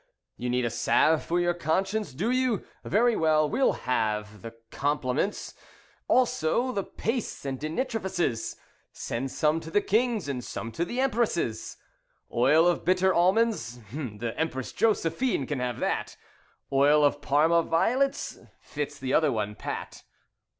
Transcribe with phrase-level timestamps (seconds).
[0.35, 2.65] You need a salve For your conscience, do you?
[2.83, 5.53] Very well, we'll halve The compliments,
[6.07, 8.55] also the pastes and dentifrices;
[8.91, 11.77] Send some to the Kings, and some to the Empresses.
[12.33, 16.17] 'Oil of Bitter Almonds' the Empress Josephine can have that.
[16.73, 20.01] 'Oil of Parma Violets' fits the other one pat."